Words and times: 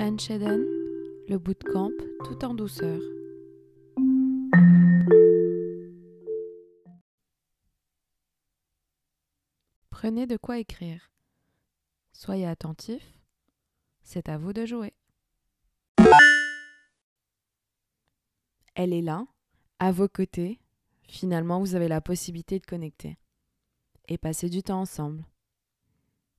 French 0.00 0.30
le 0.30 1.36
bootcamp 1.36 1.90
tout 2.24 2.42
en 2.42 2.54
douceur. 2.54 2.98
Prenez 9.90 10.26
de 10.26 10.38
quoi 10.38 10.58
écrire. 10.58 11.10
Soyez 12.14 12.46
attentif. 12.46 13.02
C'est 14.02 14.30
à 14.30 14.38
vous 14.38 14.54
de 14.54 14.64
jouer. 14.64 14.94
Elle 18.74 18.94
est 18.94 19.02
là, 19.02 19.26
à 19.80 19.92
vos 19.92 20.08
côtés. 20.08 20.62
Finalement, 21.08 21.60
vous 21.60 21.74
avez 21.74 21.88
la 21.88 22.00
possibilité 22.00 22.58
de 22.58 22.64
connecter 22.64 23.18
et 24.08 24.16
passer 24.16 24.48
du 24.48 24.62
temps 24.62 24.80
ensemble. 24.80 25.29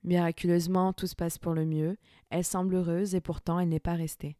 Miraculeusement, 0.03 0.93
tout 0.93 1.07
se 1.07 1.15
passe 1.15 1.37
pour 1.37 1.53
le 1.53 1.65
mieux, 1.65 1.97
elle 2.29 2.43
semble 2.43 2.75
heureuse 2.75 3.13
et 3.13 3.21
pourtant 3.21 3.59
elle 3.59 3.69
n'est 3.69 3.79
pas 3.79 3.93
restée. 3.93 4.35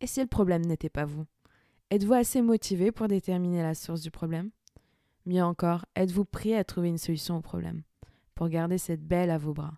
Et 0.00 0.06
si 0.06 0.20
le 0.20 0.26
problème 0.26 0.66
n'était 0.66 0.90
pas 0.90 1.04
vous? 1.04 1.24
Êtes-vous 1.90 2.14
assez 2.14 2.42
motivé 2.42 2.92
pour 2.92 3.08
déterminer 3.08 3.62
la 3.62 3.74
source 3.74 4.00
du 4.00 4.10
problème? 4.10 4.50
Mieux 5.26 5.42
encore, 5.42 5.84
êtes-vous 5.94 6.24
prêt 6.24 6.54
à 6.54 6.64
trouver 6.64 6.88
une 6.88 6.98
solution 6.98 7.36
au 7.36 7.40
problème? 7.40 7.82
Pour 8.34 8.48
garder 8.48 8.78
cette 8.78 9.06
belle 9.06 9.30
à 9.30 9.38
vos 9.38 9.54
bras 9.54 9.74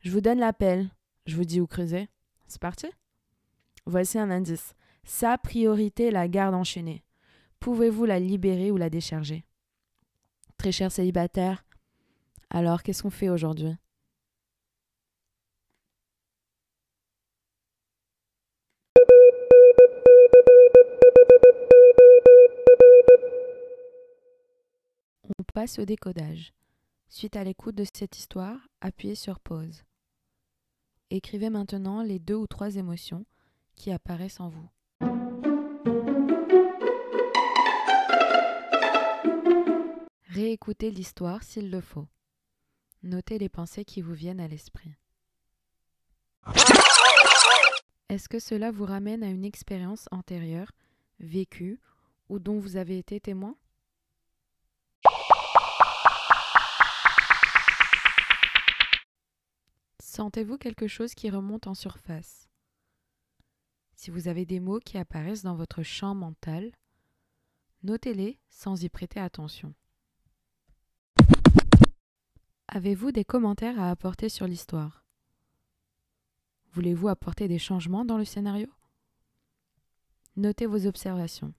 Je 0.00 0.10
vous 0.10 0.20
donne 0.20 0.40
l'appel, 0.40 0.90
je 1.26 1.36
vous 1.36 1.44
dis 1.44 1.60
où 1.60 1.66
creuser. 1.66 2.08
C'est 2.46 2.60
parti? 2.60 2.88
Voici 3.86 4.18
un 4.18 4.30
indice. 4.30 4.74
Sa 5.04 5.38
priorité 5.38 6.10
la 6.10 6.28
garde 6.28 6.54
enchaînée. 6.54 7.02
Pouvez-vous 7.60 8.04
la 8.04 8.20
libérer 8.20 8.70
ou 8.70 8.76
la 8.76 8.90
décharger? 8.90 9.44
Très 10.58 10.72
cher 10.72 10.92
célibataire, 10.92 11.64
alors 12.50 12.82
qu'est-ce 12.82 13.02
qu'on 13.02 13.10
fait 13.10 13.28
aujourd'hui? 13.28 13.76
On 25.38 25.42
passe 25.54 25.78
au 25.78 25.84
décodage. 25.84 26.52
Suite 27.08 27.36
à 27.36 27.44
l'écoute 27.44 27.74
de 27.74 27.84
cette 27.92 28.18
histoire, 28.18 28.56
appuyez 28.80 29.14
sur 29.14 29.40
pause. 29.40 29.84
Écrivez 31.10 31.50
maintenant 31.50 32.02
les 32.02 32.18
deux 32.18 32.36
ou 32.36 32.46
trois 32.46 32.76
émotions 32.76 33.24
qui 33.74 33.90
apparaissent 33.90 34.40
en 34.40 34.48
vous. 34.48 34.68
Réécoutez 40.28 40.90
l'histoire 40.90 41.42
s'il 41.42 41.70
le 41.70 41.80
faut. 41.80 42.06
Notez 43.02 43.38
les 43.38 43.48
pensées 43.48 43.84
qui 43.84 44.02
vous 44.02 44.12
viennent 44.12 44.40
à 44.40 44.48
l'esprit. 44.48 44.94
Est-ce 48.10 48.28
que 48.28 48.38
cela 48.38 48.70
vous 48.70 48.84
ramène 48.84 49.22
à 49.22 49.28
une 49.28 49.44
expérience 49.44 50.06
antérieure, 50.10 50.72
vécue, 51.18 51.80
ou 52.28 52.38
dont 52.38 52.58
vous 52.58 52.76
avez 52.76 52.98
été 52.98 53.18
témoin? 53.20 53.56
Sentez-vous 60.00 60.58
quelque 60.58 60.88
chose 60.88 61.14
qui 61.14 61.30
remonte 61.30 61.66
en 61.66 61.74
surface? 61.74 62.48
Si 63.94 64.10
vous 64.10 64.28
avez 64.28 64.44
des 64.44 64.60
mots 64.60 64.80
qui 64.80 64.98
apparaissent 64.98 65.42
dans 65.44 65.54
votre 65.54 65.82
champ 65.82 66.14
mental, 66.14 66.72
notez-les 67.82 68.38
sans 68.50 68.82
y 68.82 68.88
prêter 68.88 69.20
attention. 69.20 69.72
Avez-vous 72.72 73.10
des 73.10 73.24
commentaires 73.24 73.80
à 73.80 73.90
apporter 73.90 74.28
sur 74.28 74.46
l'histoire? 74.46 75.04
Voulez-vous 76.72 77.08
apporter 77.08 77.48
des 77.48 77.58
changements 77.58 78.04
dans 78.04 78.16
le 78.16 78.24
scénario? 78.24 78.68
Notez 80.36 80.66
vos 80.66 80.86
observations. 80.86 81.52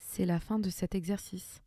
C'est 0.00 0.26
la 0.26 0.40
fin 0.40 0.58
de 0.58 0.68
cet 0.68 0.96
exercice. 0.96 1.62